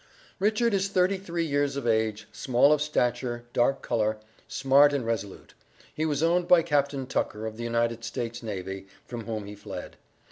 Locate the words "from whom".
9.05-9.45